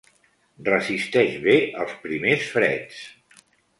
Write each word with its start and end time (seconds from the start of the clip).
Resisteix 0.69 1.37
bé 1.45 1.55
els 1.83 1.93
primers 2.07 2.49
freds. 2.55 3.03